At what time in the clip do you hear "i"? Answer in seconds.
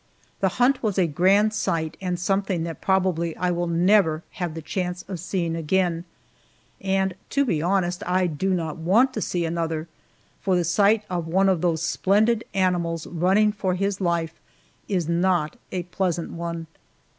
3.37-3.51, 8.07-8.25